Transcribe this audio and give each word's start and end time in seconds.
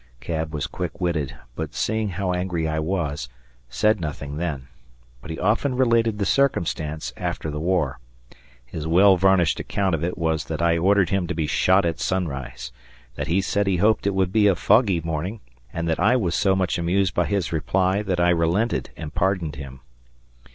Cab 0.19 0.51
was 0.51 0.65
quick 0.65 0.99
witted, 0.99 1.35
but, 1.55 1.75
seeing 1.75 2.09
how 2.09 2.33
angry 2.33 2.67
I 2.67 2.79
was, 2.79 3.29
said 3.69 3.99
nothing 4.01 4.37
then. 4.37 4.67
But 5.21 5.29
he 5.29 5.37
often 5.37 5.75
related 5.77 6.17
the 6.17 6.25
circumstance 6.25 7.13
after 7.15 7.51
the 7.51 7.59
war. 7.59 7.99
His 8.65 8.87
well 8.87 9.15
varnished 9.15 9.59
account 9.59 9.93
of 9.93 10.03
it 10.03 10.17
was 10.17 10.45
that 10.45 10.59
I 10.59 10.75
ordered 10.79 11.09
him 11.11 11.27
to 11.27 11.35
be 11.35 11.45
shot 11.45 11.85
at 11.85 11.99
sunrise, 11.99 12.71
that 13.13 13.27
he 13.27 13.41
said 13.41 13.67
he 13.67 13.77
hoped 13.77 14.07
it 14.07 14.15
would 14.15 14.31
be 14.31 14.47
a 14.47 14.55
foggy 14.55 15.01
morning, 15.01 15.39
and 15.71 15.87
that 15.87 15.99
I 15.99 16.15
was 16.15 16.33
so 16.33 16.55
much 16.55 16.79
amused 16.79 17.13
by 17.13 17.27
his 17.27 17.53
reply 17.53 18.01
that 18.01 18.19
I 18.19 18.31
relented 18.31 18.89
and 18.97 19.13
pardoned 19.13 19.57
him. 19.57 19.81